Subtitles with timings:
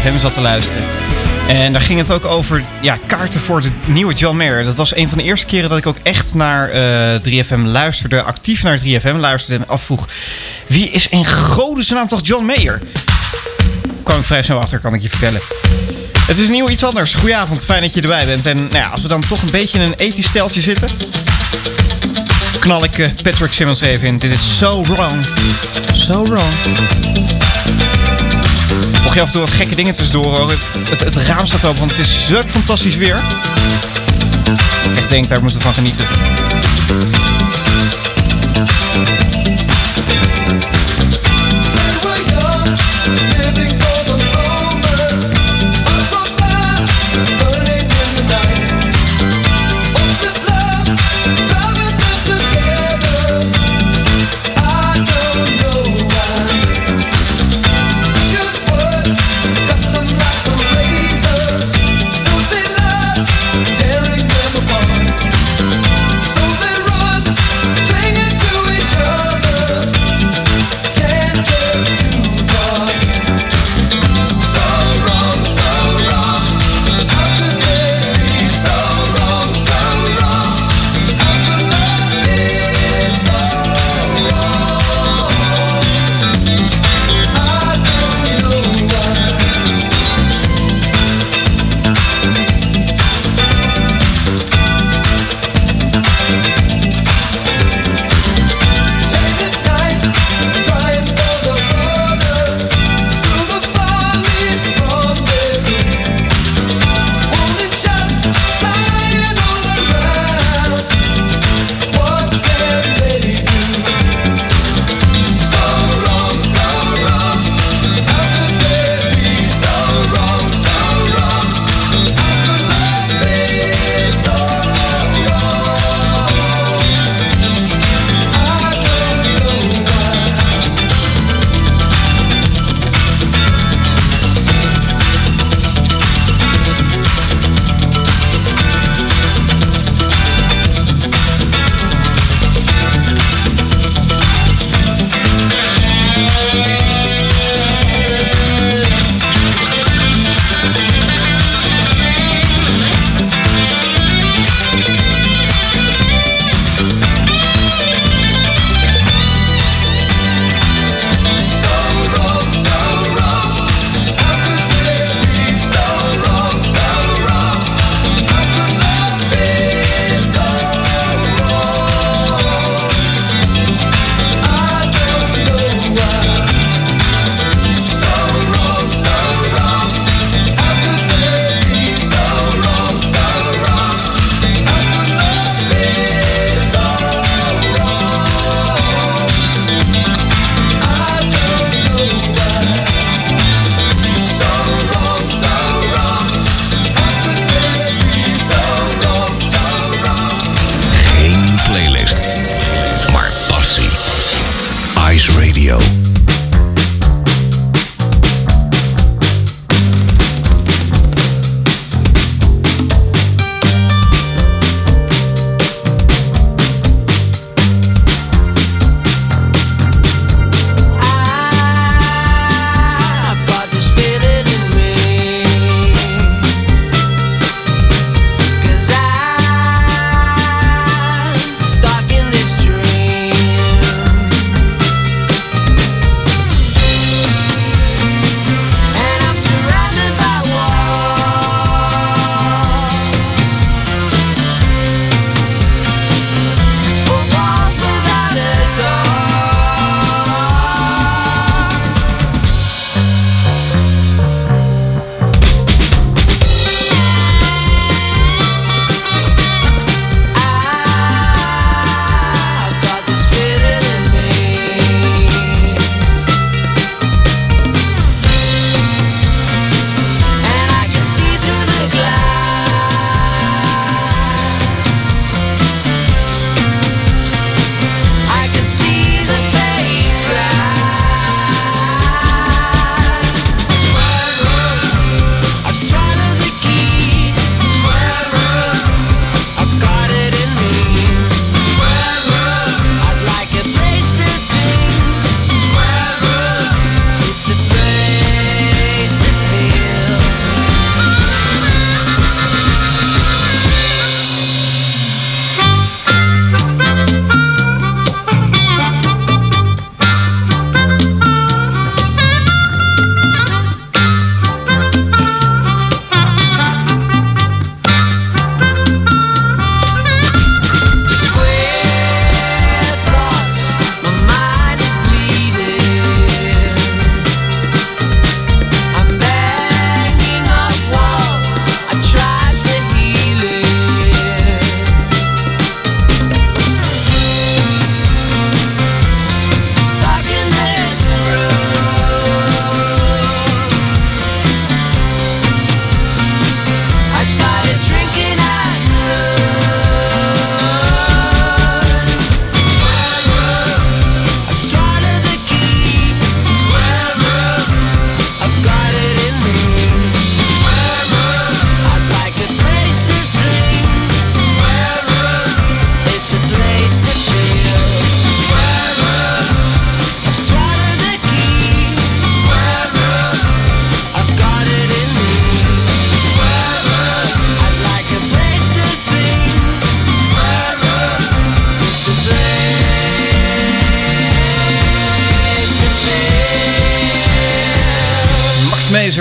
[0.00, 0.82] 3FM zat te luisteren.
[1.48, 4.64] En daar ging het ook over ja, kaarten voor de nieuwe John Mayer.
[4.64, 8.22] Dat was een van de eerste keren dat ik ook echt naar eh, 3FM luisterde.
[8.22, 10.08] Actief naar 3FM luisterde en afvroeg...
[10.66, 12.78] Wie is in godesnaam toch John Mayer?
[14.04, 15.40] kwam ik vrij snel achter, kan ik je vertellen.
[16.26, 17.14] Het is nieuw iets anders.
[17.14, 18.46] Goedenavond, fijn dat je erbij bent.
[18.46, 20.88] En nou ja, als we dan toch een beetje in een ethisch steltje zitten...
[22.58, 24.18] knal ik eh, Patrick Simmons even in.
[24.18, 25.26] Dit is So Wrong.
[25.92, 26.52] So Wrong.
[29.12, 30.58] Mocht je af toe wat gekke dingen tussendoor horen...
[30.88, 33.16] Het, raam staat open, want het is zulk fantastisch weer.
[34.90, 36.06] Ik echt denk, daar moeten we van genieten.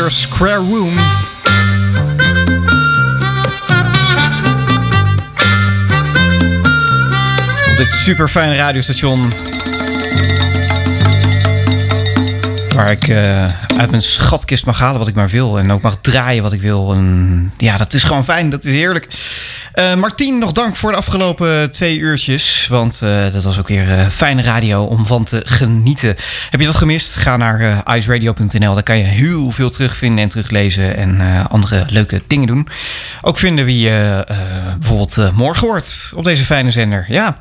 [0.10, 0.98] Square Room.
[7.72, 9.34] Op dit super fijne radiostation.
[12.76, 13.46] Waar ik eh,
[13.78, 15.60] uit mijn schatkist mag halen wat ik maar wil.
[15.60, 16.94] En ook mag draaien wat ik wil.
[16.94, 18.50] En ja, dat is gewoon fijn.
[18.50, 19.08] Dat is heerlijk.
[19.76, 22.68] Uh, Martien, nog dank voor de afgelopen twee uurtjes.
[22.68, 26.16] Want uh, dat was ook weer uh, fijne radio om van te genieten.
[26.50, 27.16] Heb je dat gemist?
[27.16, 28.74] Ga naar iceradio.nl.
[28.74, 30.96] Daar kan je heel veel terugvinden en teruglezen.
[30.98, 32.68] En andere leuke dingen doen.
[33.22, 34.26] Ook vinden wie je
[34.80, 37.06] bijvoorbeeld morgen hoort op deze fijne zender.
[37.08, 37.38] Ja.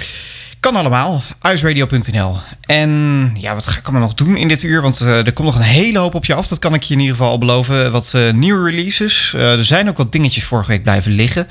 [0.60, 1.22] Kan allemaal.
[1.52, 2.38] Iceradio.nl.
[2.60, 2.90] En
[3.34, 4.82] ja, wat ga ik allemaal nog doen in dit uur?
[4.82, 6.48] Want uh, er komt nog een hele hoop op je af.
[6.48, 7.92] Dat kan ik je in ieder geval al beloven.
[7.92, 9.32] Wat uh, nieuwe releases.
[9.36, 11.46] Uh, er zijn ook wat dingetjes vorige week blijven liggen.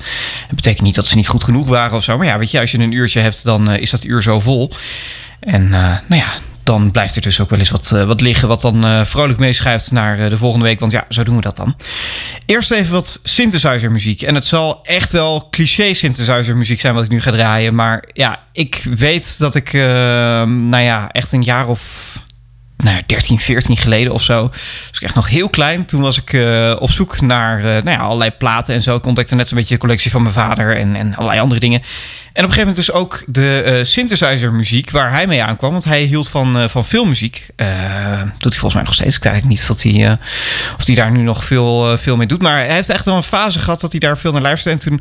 [0.46, 2.16] Dat betekent niet dat ze niet goed genoeg waren of zo.
[2.16, 4.72] Maar ja, weet je, als je een uurtje hebt, dan is dat uur zo vol.
[5.40, 6.28] En nou ja,
[6.70, 9.38] dan blijft er dus ook wel eens wat, uh, wat liggen, wat dan uh, vrolijk
[9.38, 10.80] meeschrijft naar uh, de volgende week.
[10.80, 11.76] Want ja, zo doen we dat dan.
[12.46, 14.22] Eerst even wat synthesizer muziek.
[14.22, 17.74] En het zal echt wel cliché synthesizer muziek zijn wat ik nu ga draaien.
[17.74, 22.22] Maar ja, ik weet dat ik, nou ja, echt een jaar of
[22.82, 24.48] nou ja, 13, 14 geleden of zo.
[24.48, 25.86] Dus ik echt nog heel klein.
[25.86, 28.96] Toen was ik uh, op zoek naar uh, nou ja, allerlei platen en zo.
[28.96, 31.80] Ik ontdekte net zo'n beetje de collectie van mijn vader en, en allerlei andere dingen.
[32.32, 35.70] En op een gegeven moment dus ook de uh, synthesizer muziek waar hij mee aankwam.
[35.70, 37.46] Want hij hield van, van filmmuziek.
[37.56, 39.16] doet hij volgens mij nog steeds.
[39.16, 40.18] Ik weet niet dat hij,
[40.78, 42.42] of hij daar nu nog veel, veel mee doet.
[42.42, 44.78] Maar hij heeft echt wel een fase gehad dat hij daar veel naar luisterde.
[44.78, 45.00] En toen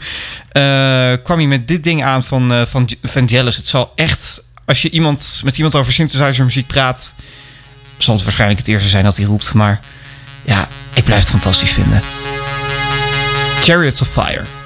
[1.23, 3.55] kwam hij met dit ding aan van, van Vangelis.
[3.55, 7.13] Het zal echt, als je iemand, met iemand over synthesizer muziek praat
[8.03, 9.53] zal het waarschijnlijk het eerste zijn dat hij roept.
[9.53, 9.79] Maar
[10.41, 12.01] ja, ik blijf het fantastisch vinden.
[13.61, 14.58] Chariots of Fire.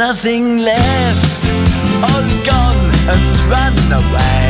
[0.00, 1.44] Nothing left,
[2.08, 4.49] all gone and run away.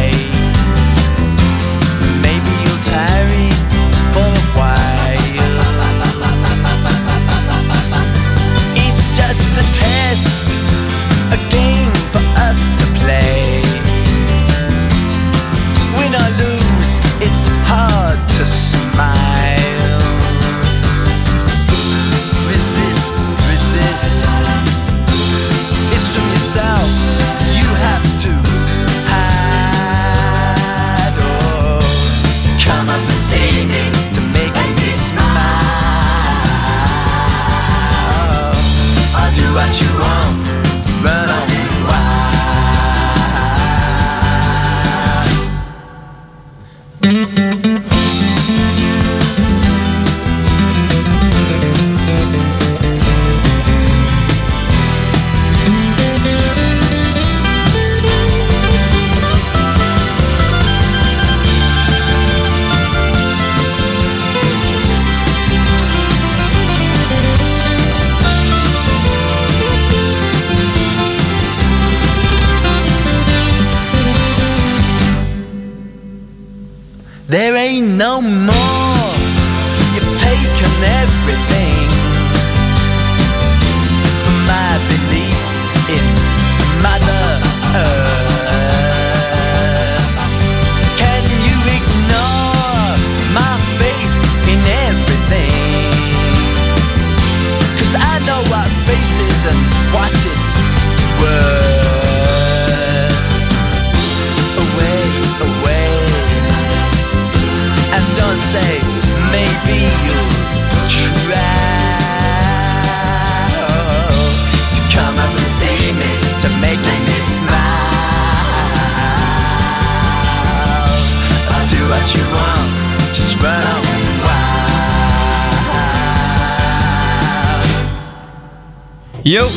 [129.22, 129.48] Yo.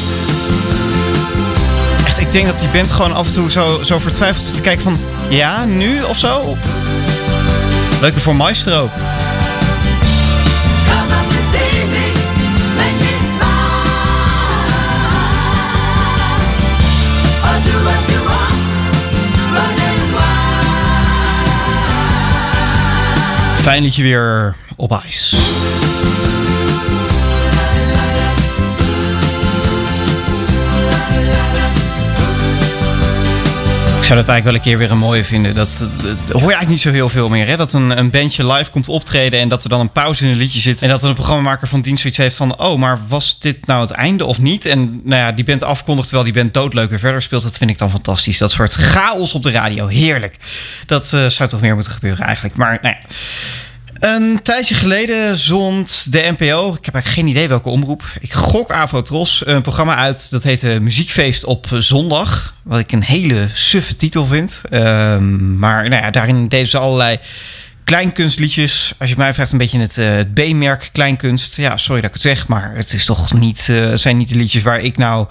[2.06, 4.62] Echt, ik denk dat die band gewoon af en toe zo, zo vertwijfeld zit te
[4.62, 4.98] kijken van...
[5.30, 6.58] Ja, nu of zo?
[8.02, 8.90] Leuke voor Maestro.
[23.62, 25.36] Fijn dat je weer op ijs.
[34.04, 35.54] Ik zou dat eigenlijk wel een keer weer een mooie vinden.
[35.54, 37.48] Dat, hoor je eigenlijk niet zo heel veel meer.
[37.48, 37.56] Hè?
[37.56, 40.38] Dat een, een bandje live komt optreden en dat er dan een pauze in een
[40.38, 40.82] liedje zit.
[40.82, 42.60] En dat een programmamaker van dienst zoiets heeft van...
[42.60, 44.66] oh, maar was dit nou het einde of niet?
[44.66, 47.44] En nou ja, die band afkondigt terwijl die band doodleuk weer verder speelt.
[47.44, 48.38] Dat vind ik dan fantastisch.
[48.38, 49.88] Dat soort chaos op de radio.
[49.88, 50.38] Heerlijk.
[50.86, 52.56] Dat eh, zou toch meer moeten gebeuren eigenlijk.
[52.56, 53.16] Maar nou ja.
[54.00, 58.72] Een tijdje geleden zond de NPO, ik heb eigenlijk geen idee welke omroep, ik gok
[58.72, 62.56] Avotros, een programma uit dat heette Muziekfeest op zondag.
[62.64, 64.62] Wat ik een hele suffe titel vind.
[64.70, 67.20] Ehm, maar nou ja, daarin deden ze allerlei
[67.84, 68.94] kleinkunstliedjes.
[68.98, 71.58] Als je mij vraagt, een beetje het, eh, het B-merk kleinkunst.
[71.58, 74.36] Ja, sorry dat ik het zeg, maar het is toch niet, eh, zijn niet de
[74.36, 75.28] liedjes waar ik nou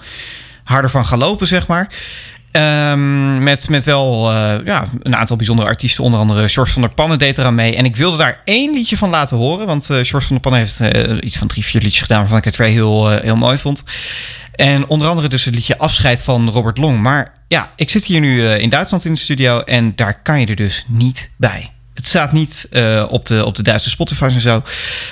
[0.63, 1.87] harder van ga lopen, zeg maar.
[2.53, 6.03] Ehm, met, met wel eh, ja, een aantal bijzondere artiesten.
[6.03, 7.75] Onder andere George van der Pannen deed eraan mee.
[7.75, 9.65] En ik wilde daar één liedje van laten horen.
[9.65, 12.19] Want eh George van der Pannen heeft eh, iets van drie, vier liedjes gedaan...
[12.19, 13.83] waarvan ik het weer heel, heel mooi vond.
[14.55, 17.01] En onder andere dus het liedje Afscheid van Robert Long.
[17.01, 19.59] Maar ja, ik zit hier nu in Duitsland in de studio...
[19.59, 21.72] en daar kan je er dus niet bij.
[21.93, 24.63] Het staat niet eh, op, de, op de Duitse Spotify's en zo.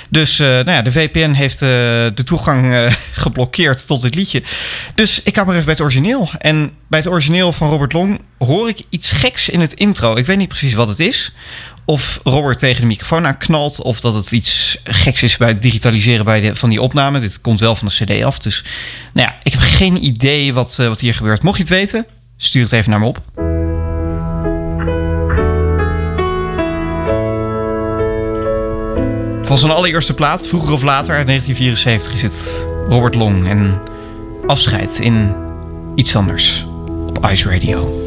[0.08, 1.68] Dus eh, nou ja, de VPN heeft eh,
[2.14, 4.42] de toegang geblokkeerd tot dit liedje.
[4.94, 6.30] Dus ik ga maar even bij het origineel.
[6.38, 10.16] En bij het origineel van Robert Long hoor ik iets geks in het intro.
[10.16, 11.32] Ik weet niet precies wat het is.
[11.84, 13.80] Of Robert tegen de microfoon aan knalt.
[13.80, 17.20] Of dat het iets geks is bij het digitaliseren bij de, van die opname.
[17.20, 18.38] Dit komt wel van de CD af.
[18.38, 18.64] Dus
[19.12, 21.42] nou ja, ik heb geen idee wat, wat hier gebeurt.
[21.42, 23.51] Mocht je het weten, stuur het even naar me op.
[29.52, 33.48] Van zijn allereerste plaat, vroeger of later, uit 1974, is het Robert Long.
[33.48, 33.80] En
[34.46, 35.34] afscheid in
[35.94, 36.66] iets anders
[37.06, 38.02] op Ice Radio.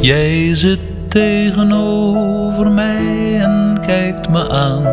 [0.00, 4.86] Jij zit tegenover mij en kijkt me aan.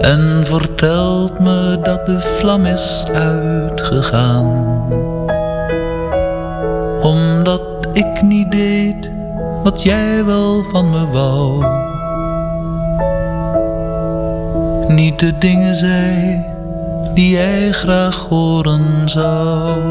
[0.00, 4.46] En vertelt me dat de vlam is uitgegaan.
[7.00, 9.10] Omdat ik niet deed
[9.62, 11.87] wat jij wel van me wou.
[14.98, 16.44] Niet de dingen zei
[17.14, 19.82] die jij graag horen zou.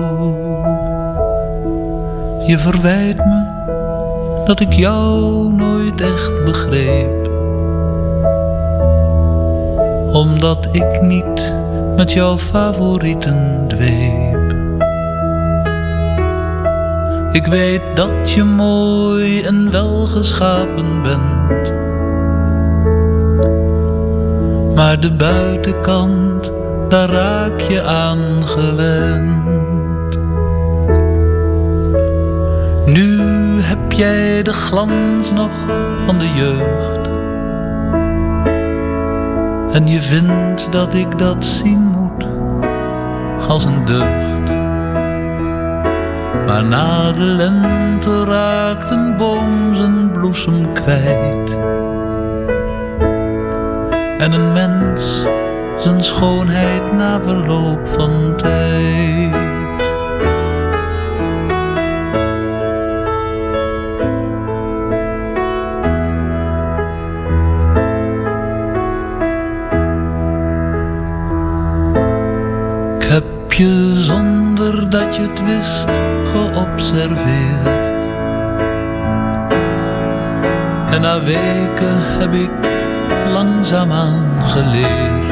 [2.47, 3.45] Je verwijt me
[4.45, 7.29] dat ik jou nooit echt begreep.
[10.11, 11.55] Omdat ik niet
[11.95, 14.55] met jouw favorieten dweep.
[17.31, 21.76] Ik weet dat je mooi en welgeschapen bent.
[24.77, 26.51] Maar de buitenkant,
[26.89, 30.17] daar raak je aan gewend.
[32.85, 33.21] Nu
[33.61, 35.51] heb jij de glans nog
[36.05, 37.07] van de jeugd.
[39.75, 42.27] En je vindt dat ik dat zien moet
[43.47, 44.55] als een deugd.
[46.45, 51.57] Maar na de lente raakt een boom zijn bloesem kwijt.
[54.27, 55.25] En een mens
[55.77, 59.35] zijn schoonheid na verloop van tijd.
[72.95, 75.89] Ik heb je zonder dat je het wist
[76.31, 77.97] geobserveerd.
[80.93, 82.66] En na weken heb ik
[83.31, 85.27] langzaamaan geleerd.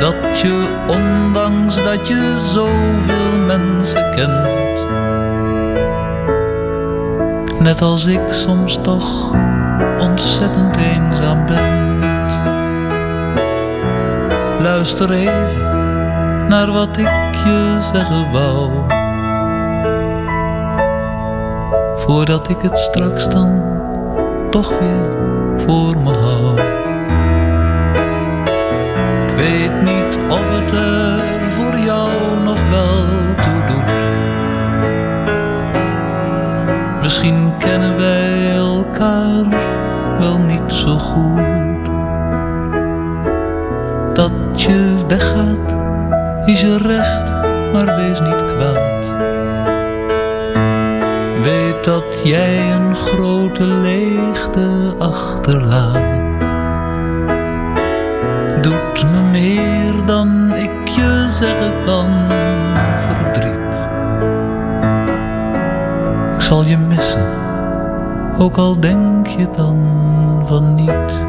[0.00, 4.86] Dat je, ondanks dat je zoveel mensen kent,
[7.60, 9.32] net als ik soms toch
[9.98, 12.38] ontzettend eenzaam bent.
[14.62, 15.66] Luister even
[16.48, 18.70] naar wat ik je zeggen wou.
[21.96, 23.62] Voordat ik het straks dan
[24.50, 25.25] toch weer
[25.66, 26.60] voor me hou.
[29.26, 32.10] Ik weet niet of het er voor jou
[32.44, 33.04] nog wel
[33.42, 34.02] toe doet.
[37.02, 39.44] Misschien kennen wij elkaar
[40.18, 41.84] wel niet zo goed.
[44.14, 45.76] Dat je weggaat
[46.44, 47.32] is je recht,
[47.72, 48.95] maar wees niet kwaad.
[52.26, 56.14] Jij een grote leegte achterlaat.
[58.62, 62.10] Doet me meer dan ik je zeggen kan
[62.98, 63.54] verdriet.
[66.34, 67.26] Ik zal je missen,
[68.38, 69.88] ook al denk je dan
[70.46, 71.25] van niet.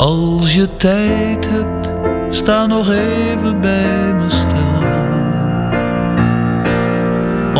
[0.00, 1.92] Als je tijd hebt,
[2.28, 4.82] sta nog even bij me stil.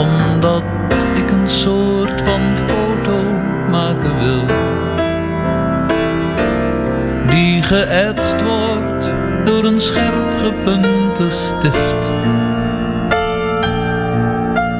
[0.02, 0.62] Omdat
[1.14, 3.22] ik een soort van foto
[3.70, 4.46] maken wil.
[7.28, 12.10] Die geëtst wordt door een scherp gepunte stift.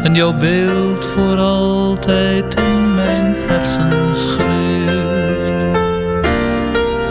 [0.03, 5.30] En jouw beeld voor altijd in mijn hersens schreef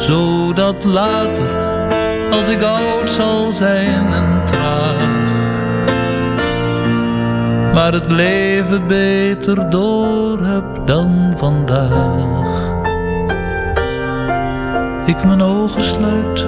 [0.10, 1.50] zodat later,
[2.32, 5.08] als ik oud zal zijn en traag,
[7.74, 12.48] maar het leven beter door heb dan vandaag.
[15.06, 16.48] Ik mijn ogen sluit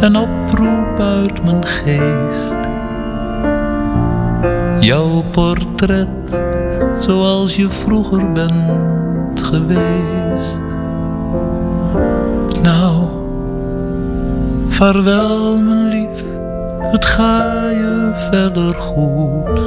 [0.00, 2.56] en oproep uit mijn geest.
[4.80, 6.42] Jouw portret
[6.98, 10.17] zoals je vroeger bent geweest.
[14.78, 16.24] Vaarwel, mijn lief,
[16.80, 19.60] het ga je verder goed.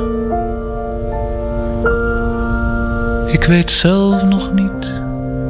[3.34, 5.02] Ik weet zelf nog niet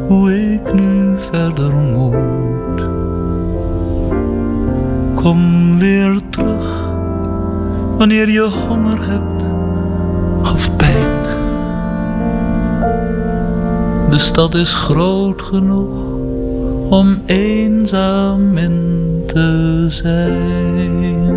[0.07, 2.87] hoe ik nu verder moet.
[5.15, 6.89] Kom weer terug
[7.97, 9.43] wanneer je honger hebt
[10.53, 11.21] of pijn.
[14.09, 15.97] De stad is groot genoeg
[16.89, 21.29] om eenzaam in te zijn.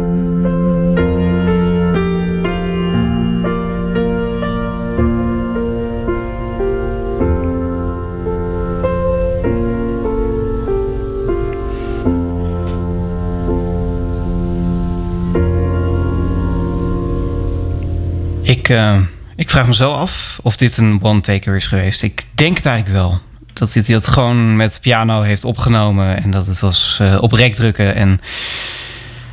[18.43, 18.99] Ik, eh,
[19.37, 22.03] ik vraag me zo af of dit een one-taker is geweest.
[22.03, 23.21] Ik denk het eigenlijk wel.
[23.55, 26.23] Dat hij het gewoon met piano heeft opgenomen.
[26.23, 27.95] En dat het was eh, op rek drukken.
[27.95, 28.21] En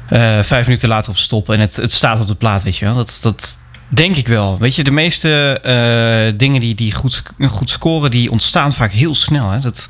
[0.07, 1.55] eh, vijf minuten later op stoppen.
[1.55, 2.95] En het, het staat op de plaat, weet je wel.
[2.95, 3.57] Dat, dat
[3.87, 4.57] denk ik wel.
[4.57, 8.11] Weet je, de meeste eh, dingen die, die goed, goed scoren...
[8.11, 9.49] die ontstaan vaak heel snel.
[9.49, 9.59] Hè?
[9.59, 9.87] Dat,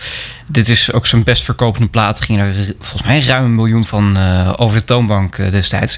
[0.48, 2.22] dit is ook zijn best verkopende plaat.
[2.22, 4.18] Ging er volgens mij ruim een miljoen van
[4.58, 5.98] over de toonbank destijds.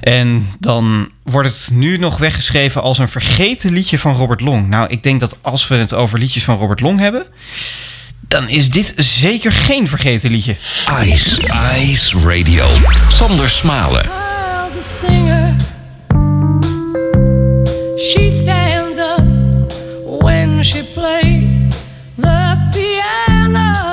[0.00, 4.68] En dan wordt het nu nog weggeschreven als een vergeten liedje van Robert Long.
[4.68, 7.26] Nou, ik denk dat als we het over liedjes van Robert Long hebben,
[8.20, 10.56] dan is dit zeker geen vergeten liedje.
[11.02, 12.64] Ice, Ice Radio.
[13.08, 14.04] Sander Smalen.
[17.98, 19.72] She stands up
[20.22, 23.87] when she plays the piano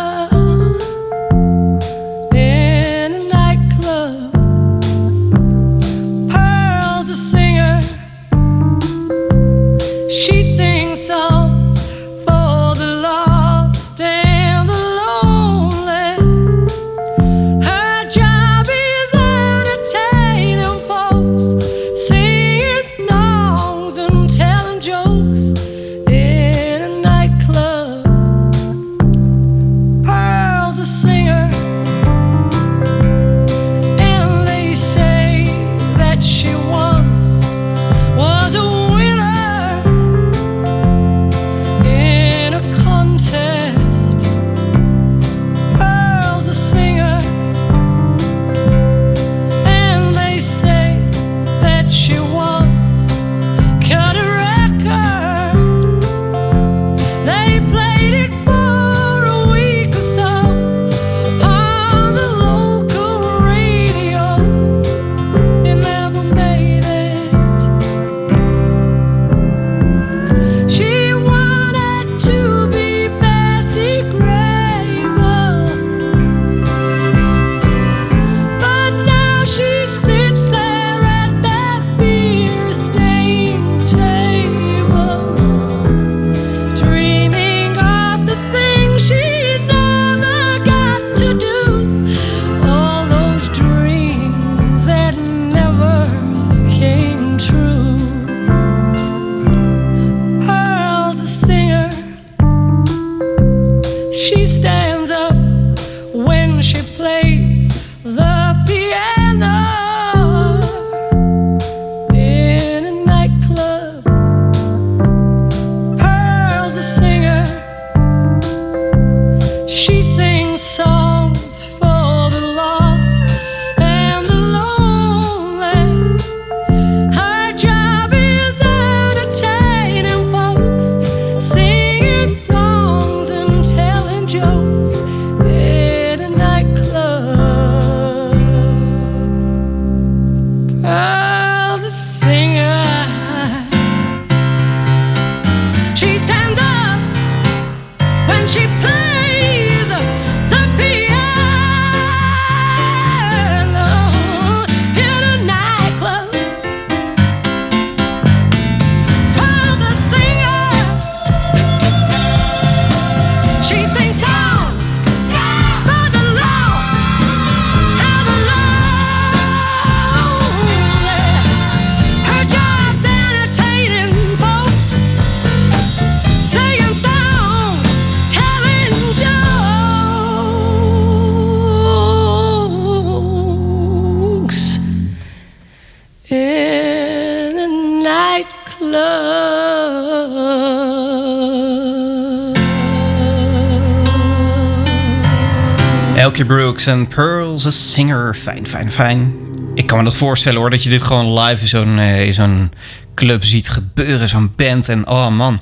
[196.86, 198.36] Pearl's a Singer.
[198.36, 199.34] Fijn, fijn, fijn.
[199.74, 202.71] Ik kan me dat voorstellen hoor, dat je dit gewoon live in zo'n, eh, zo'n
[203.15, 204.30] club ziet gebeuren.
[204.30, 204.89] Zo'n band.
[204.89, 205.62] En oh man,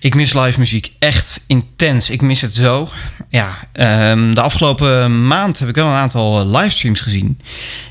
[0.00, 2.10] ik mis live muziek echt intens.
[2.10, 2.88] Ik mis het zo.
[3.28, 7.40] Ja, ehm, de afgelopen maand heb ik wel een aantal eh, livestreams gezien.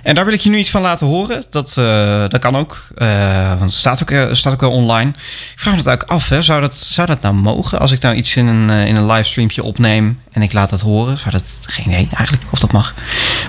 [0.03, 1.43] En daar wil ik je nu iets van laten horen.
[1.49, 2.87] Dat, eh, dat kan ook,
[3.57, 5.09] want het staat ook, staat ook wel online.
[5.53, 6.41] Ik vraag me dat eigenlijk af, hè.
[6.41, 7.79] Zou, dat, zou dat nou mogen?
[7.79, 11.17] Als ik nou iets in een, in een livestreampje opneem en ik laat dat horen,
[11.17, 11.57] zou dat...
[11.65, 12.93] Geen idee eigenlijk of dat mag.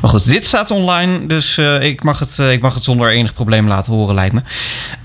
[0.00, 3.10] Maar goed, dit staat online, dus eh, ik, mag het, eh, ik mag het zonder
[3.10, 4.42] enig probleem laten horen, lijkt me.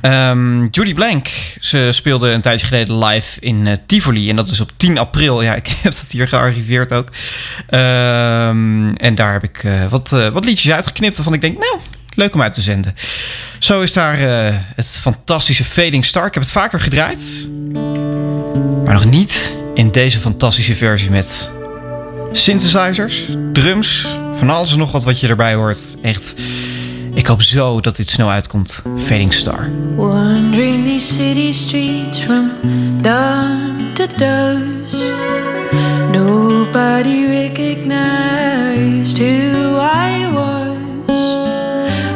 [0.02, 1.28] Ehm, Judy Blank,
[1.60, 4.30] ze speelde een tijdje geleden live in eh, Tivoli.
[4.30, 5.42] En dat is op 10 april.
[5.42, 7.10] Ja, ik heb dat hier gearchiveerd ook.
[7.68, 12.42] Ehm, en daar heb ik wat, wat liedjes uitgeknipt waarvan ik denk, nou, leuk om
[12.42, 12.96] uit te zenden.
[13.60, 14.18] Zo is daar
[14.76, 16.26] het fantastische Fading Star.
[16.26, 17.50] Ik heb het vaker gedraaid.
[18.84, 21.50] Maar nog niet in deze fantastische versie met
[22.32, 25.96] synthesizers, drums, van alles en nog wat wat je erbij hoort.
[26.02, 26.36] Echt,
[27.14, 28.82] ik hoop zo dat dit snel uitkomt.
[28.98, 29.70] Fading Star.
[29.96, 32.52] Wandering these city streets from
[33.02, 35.06] dawn to dusk.
[36.12, 40.78] Nobody recognized who I was.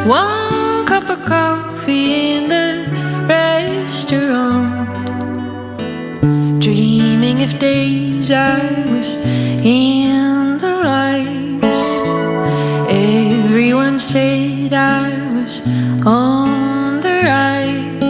[0.08, 2.86] One cup of coffee in the
[3.28, 4.90] restaurant.
[6.60, 9.16] Dreaming of days I was
[9.64, 11.80] in the lights.
[12.90, 15.62] Everyone said I was
[16.06, 18.02] on the rise.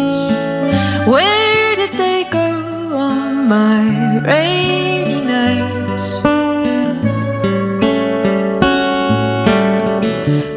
[1.08, 6.22] Where did they go on my rainy nights?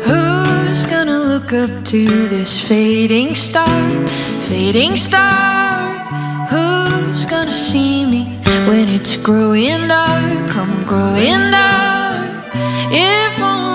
[0.06, 4.06] Who's gonna look up to this fading star?
[4.38, 5.98] Fading star.
[6.50, 8.33] Who's gonna see me
[8.68, 10.56] when it's growing dark?
[10.56, 12.54] I'm growing dark.
[12.90, 13.73] If only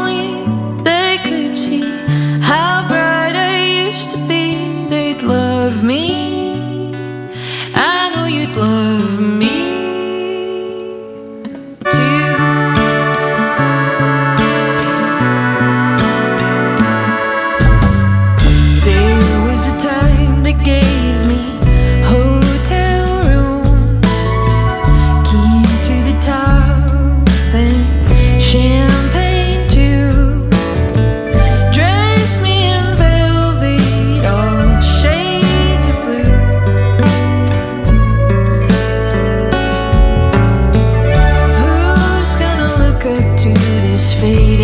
[44.20, 44.59] fading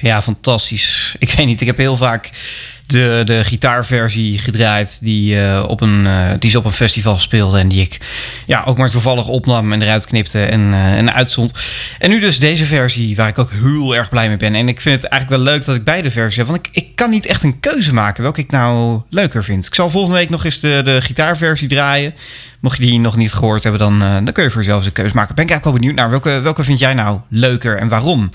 [0.00, 1.14] Ja, fantastisch.
[1.18, 2.30] Ik weet niet, ik heb heel vaak
[2.86, 7.58] de, de gitaarversie gedraaid die, eh, op een, eh, die ze op een festival speelde.
[7.58, 7.98] En die ik
[8.46, 11.52] ja, ook maar toevallig opnam en eruit knipte en, eh, en uitzond.
[11.98, 14.54] En nu dus deze versie waar ik ook heel erg blij mee ben.
[14.54, 16.46] En ik vind het eigenlijk wel leuk dat ik beide versies heb.
[16.46, 19.66] Want ik, ik kan niet echt een keuze maken welke ik nou leuker vind.
[19.66, 22.14] Ik zal volgende week nog eens de, de gitaarversie draaien.
[22.60, 25.14] Mocht je die nog niet gehoord hebben, dan, dan kun je voor jezelf een keuze
[25.14, 25.34] maken.
[25.34, 28.30] Ben ik eigenlijk wel benieuwd naar welke, welke vind jij nou leuker en waarom?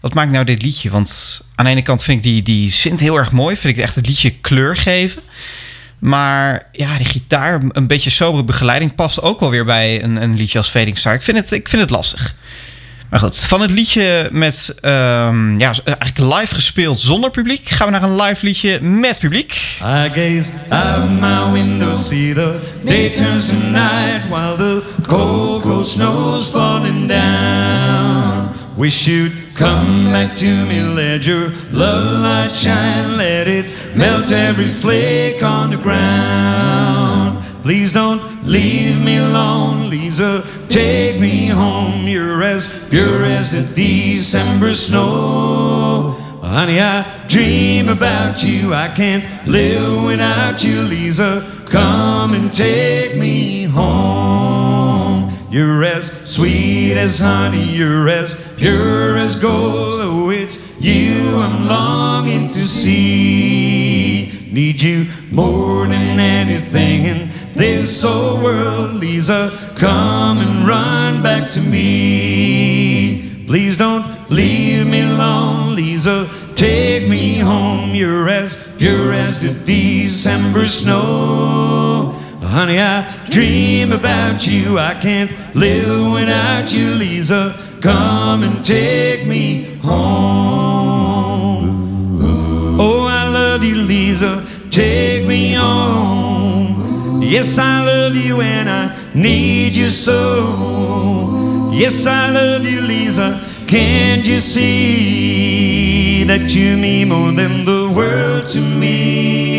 [0.00, 0.90] Wat maakt nou dit liedje?
[0.90, 3.56] Want aan de ene kant vind ik die, die synth heel erg mooi.
[3.56, 5.22] Vind ik echt het liedje kleur geven.
[5.98, 10.36] Maar ja, die gitaar, een beetje sobere begeleiding past ook wel weer bij een, een
[10.36, 11.14] liedje als Fading Star.
[11.14, 12.34] Ik vind, het, ik vind het lastig.
[13.10, 17.92] Maar goed, van het liedje met ehm, ja, eigenlijk live gespeeld zonder publiek, gaan we
[17.92, 19.52] naar een live liedje met publiek.
[19.52, 25.86] I gaze out my window, see the day turns to night while the cold, cold
[25.86, 28.48] snow's falling down.
[28.76, 30.80] Wish you'd come back to me,
[31.20, 37.44] your love light shine, let it melt every flake on the ground.
[37.62, 40.42] Please don't leave me alone, Lisa.
[40.68, 42.08] Take me home.
[42.08, 46.16] You're as pure as the December snow.
[46.42, 48.72] Honey, I dream about you.
[48.72, 51.44] I can't live without you, Lisa.
[51.66, 54.99] Come and take me home.
[55.50, 60.00] You're as sweet as honey, you're as pure as gold.
[60.00, 64.48] Oh, it's you I'm longing to see.
[64.52, 69.50] Need you more than anything in this old world, Lisa.
[69.76, 73.44] Come and run back to me.
[73.48, 76.28] Please don't leave me alone, Lisa.
[76.54, 77.92] Take me home.
[77.92, 81.99] You're as pure as the December snow.
[82.50, 84.76] Honey, I dream about you.
[84.76, 87.54] I can't live without you, Lisa.
[87.80, 91.68] Come and take me home.
[92.80, 94.44] Oh, I love you, Lisa.
[94.68, 97.20] Take me home.
[97.22, 101.70] Yes, I love you and I need you so.
[101.72, 103.40] Yes, I love you, Lisa.
[103.68, 109.49] Can't you see that you mean more than the world to me?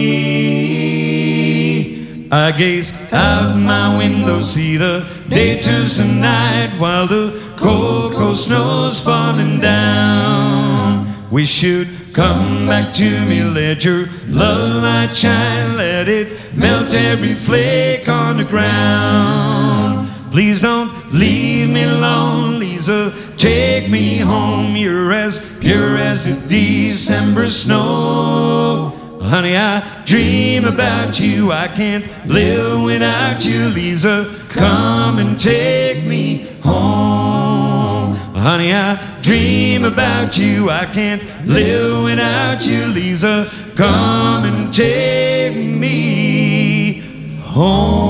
[2.33, 8.37] I gaze out my window, see the day turns to night while the cold, cold
[8.37, 11.07] snow's falling down.
[11.29, 17.33] We you'd come back to me, let your love light shine, let it melt every
[17.33, 20.07] flake on the ground.
[20.31, 23.13] Please don't leave me alone, Lisa.
[23.35, 24.77] Take me home.
[24.77, 29.00] You're as pure as the December snow.
[29.23, 31.51] Honey, I dream about you.
[31.51, 34.25] I can't live without you, Lisa.
[34.49, 38.15] Come and take me home.
[38.35, 40.69] Honey, I dream about you.
[40.71, 43.47] I can't live without you, Lisa.
[43.75, 47.03] Come and take me
[47.43, 48.01] home.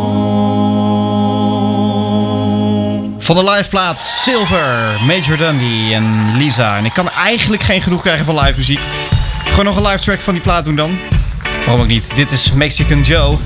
[3.20, 6.78] Van de liveplaat Silver, Major Dundee en Lisa.
[6.78, 8.80] En ik kan eigenlijk geen genoeg krijgen van live muziek.
[9.52, 10.98] Gewoon nog een live track van die plaat doen dan.
[11.66, 12.16] Waarom ook niet?
[12.16, 13.38] Dit is Mexican Joe.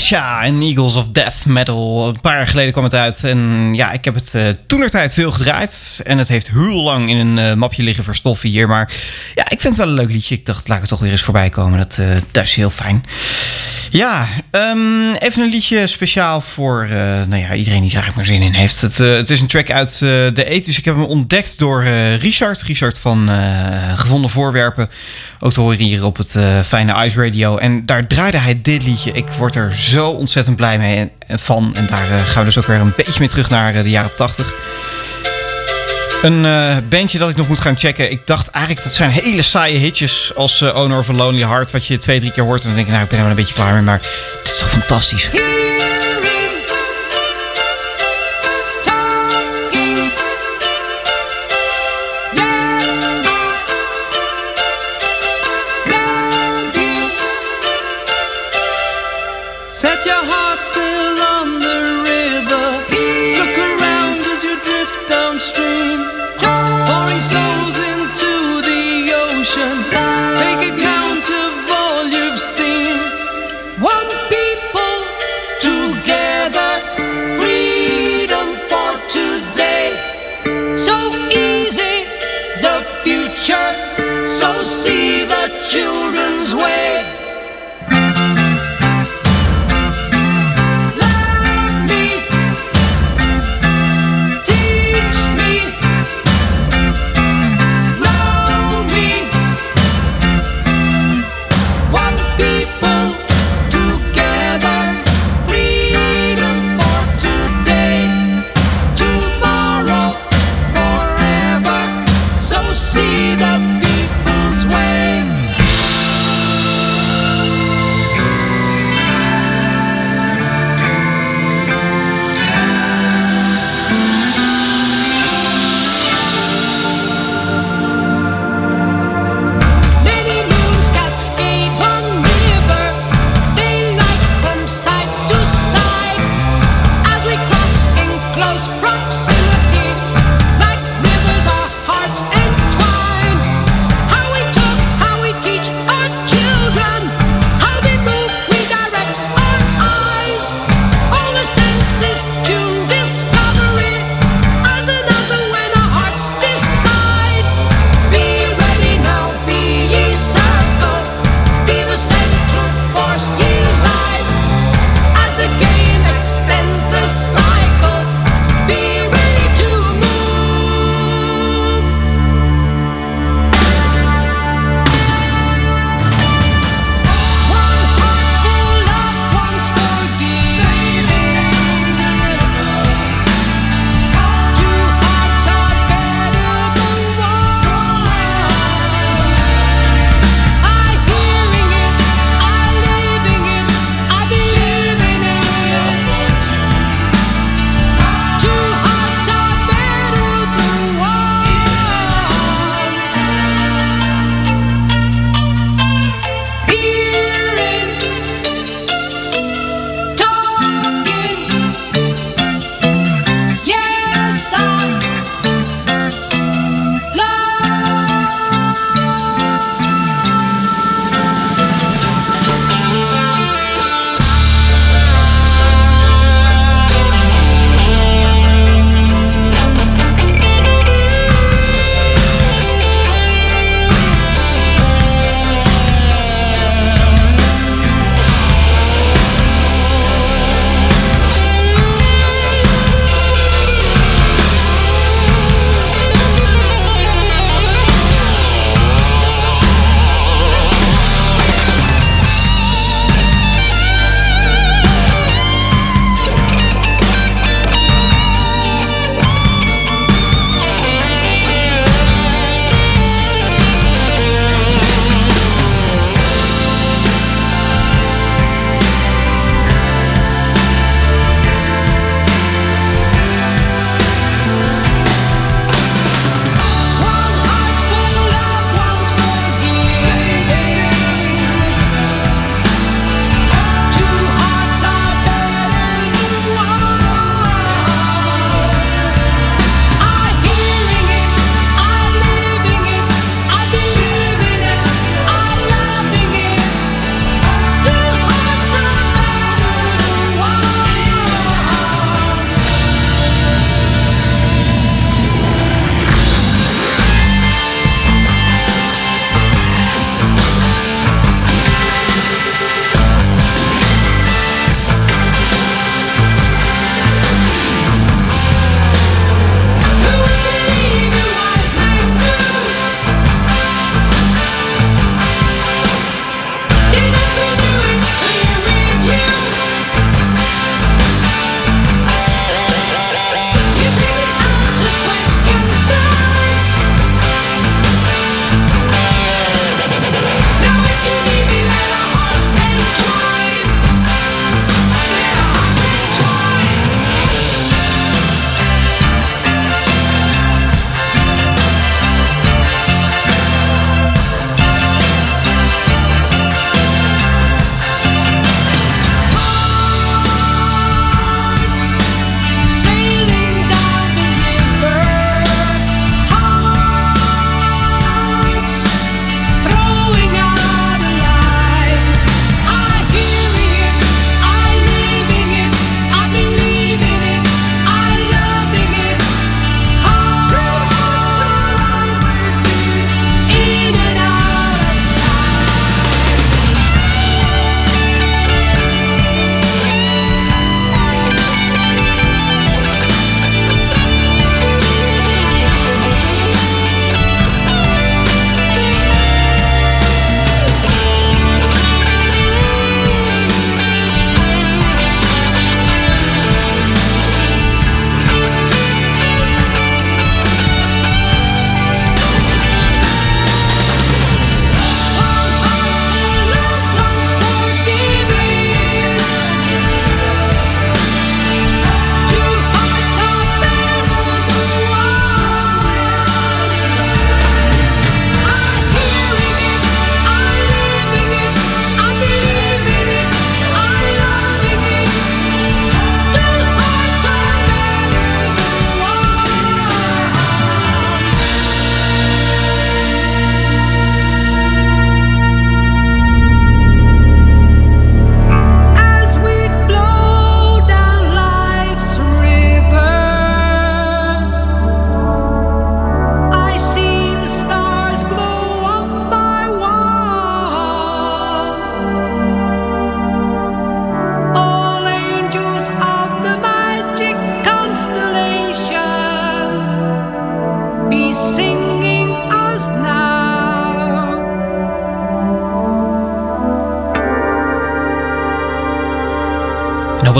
[0.00, 2.08] Kesha en Eagles of Death Metal.
[2.08, 3.24] Een paar jaar geleden kwam het uit.
[3.24, 6.00] En ja, ik heb het uh, toenertijd veel gedraaid.
[6.04, 8.68] En het heeft heel lang in een eh, mapje liggen voor stoffen hier.
[8.68, 8.92] Maar
[9.34, 10.34] ja, ik vind het wel een leuk liedje.
[10.34, 11.78] Ik dacht, laat het toch weer eens voorbij komen.
[11.78, 13.04] Dat, eh, dat is heel fijn.
[13.92, 18.24] Ja, ehm, even een liedje speciaal voor eh, nou ja, iedereen die er eigenlijk maar
[18.24, 18.80] zin in heeft.
[18.80, 20.00] Het, eh, het is een track uit eh,
[20.34, 20.78] de ethisch.
[20.78, 21.84] Ik heb hem ontdekt door
[22.18, 22.62] Richard.
[22.62, 23.30] Richard van
[23.96, 24.90] Gevonden Voorwerpen.
[25.40, 26.36] Ook te horen hier op het
[26.66, 27.56] fijne Ice Radio.
[27.56, 29.12] En daar draaide hij dit liedje.
[29.12, 31.74] Ik word er zo ontzettend blij mee en, en van.
[31.74, 34.54] En daar gaan we dus ook weer een beetje mee terug naar de jaren 80.
[36.22, 38.10] Een eh, bandje dat ik nog moet gaan checken.
[38.10, 41.70] Ik dacht eigenlijk dat zijn hele saaie hitjes als eh, Owner of a Lonely Heart.
[41.70, 42.60] Wat je twee, drie keer hoort.
[42.60, 43.82] En dan denk ik, nou, ik ben er wel een beetje klaar mee.
[43.82, 45.30] Maar dit is toch fantastisch.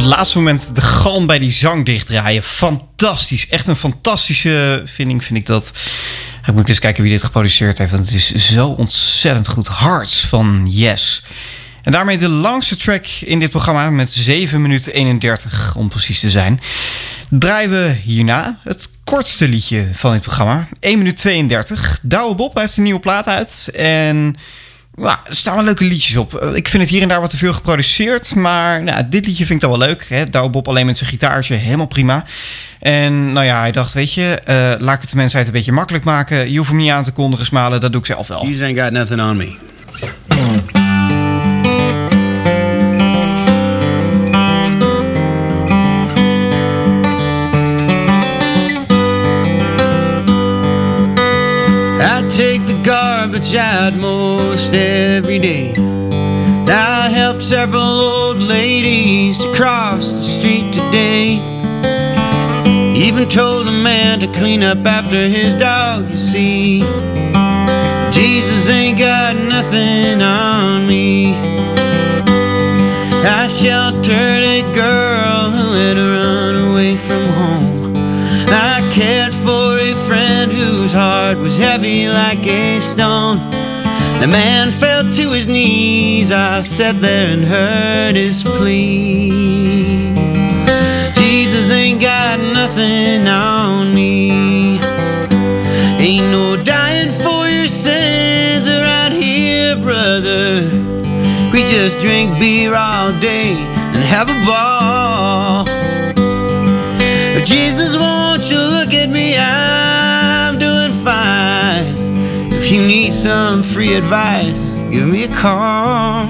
[0.01, 2.43] Het laatste moment de galm bij die zang dichtdraaien.
[2.43, 3.49] Fantastisch.
[3.49, 5.73] Echt een fantastische vinding vind ik dat.
[6.47, 7.91] Ik moet eens kijken wie dit geproduceerd heeft.
[7.91, 9.79] Want het is zo ontzettend goed.
[9.79, 11.23] Hearts van Yes.
[11.83, 16.31] En daarmee de langste track in dit programma met 7 minuten 31 om precies te
[16.31, 16.61] zijn.
[17.29, 20.69] Draaien we hierna het kortste liedje van dit programma.
[20.81, 21.99] 1 minuut 32.
[22.03, 23.71] Douwe Bob heeft een nieuwe plaat uit.
[23.75, 24.37] En
[25.01, 26.35] nou, er staan wel leuke liedjes op.
[26.35, 28.35] Eh, Ik vind het hier en daar wat te veel geproduceerd.
[28.35, 30.07] Maar nou, dit liedje vind ik dan wel leuk.
[30.09, 30.25] Hè?
[30.51, 32.25] Bob alleen met zijn gitaartje, helemaal prima.
[32.81, 35.73] En nou ja, hij dacht, weet je, eh, laat ik het de mensheid een beetje
[35.73, 36.51] makkelijk maken.
[36.51, 38.47] Je hoeft hem niet aan te kondigen, smalen, dat doe ik zelf wel.
[38.47, 41.00] You ain't got nothing on me.
[52.31, 55.75] Take the garbage out most every day.
[56.69, 61.41] I helped several old ladies to cross the street today.
[62.95, 66.81] Even told a man to clean up after his dog, you see.
[68.13, 71.35] Jesus ain't got nothing on me.
[73.27, 77.97] I sheltered a girl who had run away from home.
[78.47, 79.60] I cared for
[80.91, 83.39] whose heart was heavy like a stone.
[84.21, 86.33] The man fell to his knees.
[86.33, 89.31] I sat there and heard his plea.
[91.15, 94.81] Jesus ain't got nothing on me.
[96.03, 100.59] Ain't no dying for your sins around here, brother.
[101.53, 103.53] We just drink beer all day
[103.95, 105.65] and have a ball.
[107.47, 109.37] Jesus, won't you look at me?
[109.37, 109.80] Fine.
[112.71, 114.57] You need some free advice,
[114.91, 116.29] give me a call.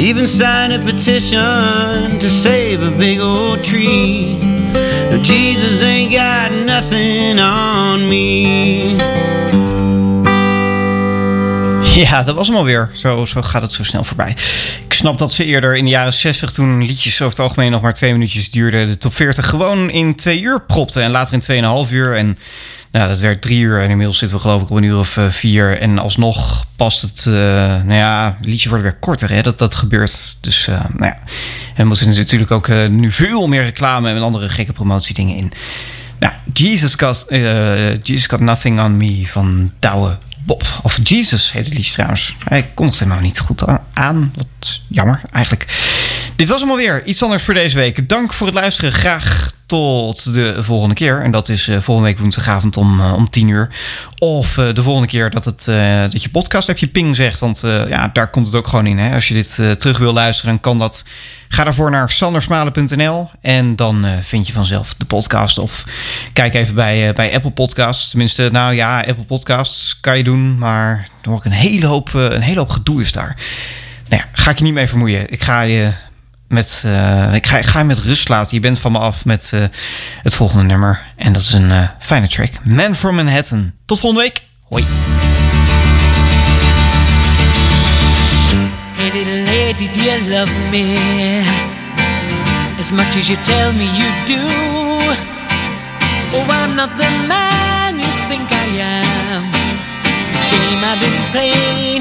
[0.00, 4.38] Even sign a petition to save a big old tree.
[5.10, 8.96] No, Jesus ain't got nothing on me.
[11.94, 12.90] Ja, dat was hem alweer.
[12.92, 14.36] Zo, zo gaat het zo snel voorbij.
[14.84, 17.82] Ik snap dat ze eerder in de jaren 60, toen liedjes over het algemeen nog
[17.82, 21.02] maar twee minuutjes duurden, de top 40 gewoon in twee uur propten.
[21.02, 22.16] En later in tweeënhalf uur.
[22.16, 22.38] En
[22.92, 23.82] nou, dat werd drie uur.
[23.82, 25.78] En inmiddels zitten we geloof ik op een uur of eh, vier.
[25.78, 29.30] En alsnog past het, eh, nou ja, de liedjes worden weer korter.
[29.30, 29.42] Hè?
[29.42, 30.36] Dat, dat gebeurt.
[30.40, 31.18] Dus, eh, nou ja.
[31.74, 35.52] En er moeten natuurlijk ook nu veel meer reclame en andere gekke promotiedingen in.
[36.18, 37.26] Nou, Jesus Got,
[38.02, 40.62] Jesus Got Nothing On Me van Douwe Bob.
[40.82, 42.36] Of Jesus heet het liedje trouwens.
[42.44, 44.32] Hij kondigt helemaal niet goed aan.
[44.36, 45.66] Wat jammer eigenlijk.
[46.36, 47.04] Dit was hem alweer.
[47.04, 48.08] Iets anders voor deze week.
[48.08, 48.92] Dank voor het luisteren.
[48.92, 51.22] Graag tot de volgende keer.
[51.22, 53.68] En dat is eh, volgende week woensdagavond om, eh, om 10 uur.
[54.18, 55.64] Of eh, de volgende keer dat, het,
[56.12, 57.40] dat je podcast heb je ping zegt.
[57.40, 58.98] Want ja, daar komt het ook gewoon in.
[58.98, 59.14] Hè?
[59.14, 61.04] Als je dit terug wil luisteren, dan kan dat.
[61.48, 65.58] Ga daarvoor naar sandersmalen.nl en dan vind je vanzelf de podcast.
[65.58, 65.84] Of
[66.32, 68.10] kijk even bij, bij Apple Podcasts.
[68.10, 70.58] Tenminste, nou ja, Apple Podcasts kan je doen.
[70.58, 73.36] Maar er wordt een hele hoop, een hele hoop gedoe is daar.
[74.08, 75.30] Nou ja, ga ik je niet mee vermoeien.
[75.32, 75.92] Ik ga je
[76.50, 78.54] met, eh, ik ga, ik ga je met rust laten.
[78.54, 79.60] Je bent van me af met eh,
[80.22, 81.02] het volgende nummer.
[81.16, 82.50] En dat is een eh, fijne track.
[82.64, 83.72] Man from Manhattan.
[83.86, 84.42] Tot volgende week.
[84.68, 84.84] Hoi.
[88.94, 91.42] Hey little lady, do you love me
[92.78, 94.42] as much as you tell me you do?
[96.32, 99.50] Oh, I'm not the man you think I am.
[100.32, 101.99] The game I've been playing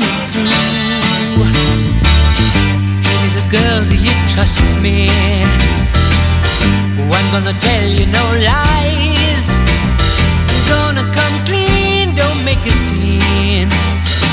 [4.34, 5.10] trust me?
[7.00, 9.46] Oh, I'm gonna tell you no lies.
[10.52, 13.70] I'm gonna come clean, don't make a scene.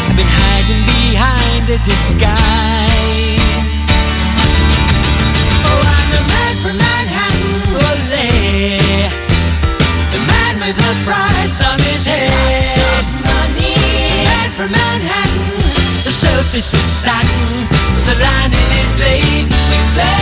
[0.06, 2.36] I've been hiding behind a disguise.
[5.68, 8.24] Oh, I'm the man from Manhattan, ole.
[10.12, 13.04] The man with the price on his head.
[13.24, 13.76] money.
[14.28, 15.25] Man from Manhattan,
[16.56, 17.68] the is satin,
[18.08, 20.16] the lining is laden with lead.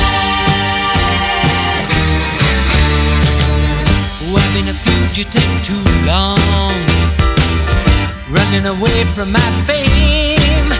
[4.20, 6.74] Oh, I've been a fugitive too long
[8.34, 10.70] running away from my fame.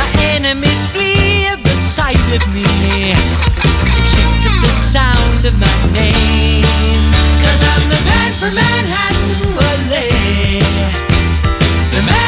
[0.00, 2.64] My enemies flee at the sight of me.
[2.64, 7.12] They shake at the sound of my name.
[7.44, 11.13] Cause I'm the man from Manhattan, ole.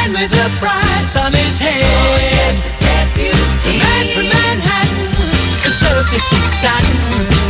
[0.07, 2.55] Man with a price on his head.
[3.63, 5.11] The man from Manhattan,
[5.63, 6.97] the surface is satin,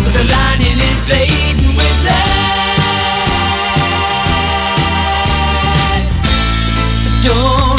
[0.04, 2.48] but the lining is laden with lead.
[7.24, 7.77] Don't